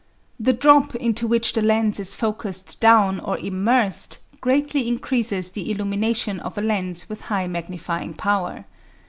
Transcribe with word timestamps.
The 0.39 0.53
drop 0.53 0.95
into 0.95 1.27
which 1.27 1.53
the 1.53 1.61
lens 1.61 1.99
is 1.99 2.15
focussed 2.15 2.79
down 2.81 3.19
or 3.19 3.37
"immersed" 3.37 4.17
greatly 4.41 4.87
increases 4.87 5.51
the 5.51 5.69
illumination 5.69 6.39
of 6.39 6.57
a 6.57 6.61
lens 6.61 7.07
with 7.07 7.21
high 7.29 7.45
magnifying 7.45 8.15
power. 8.15 8.65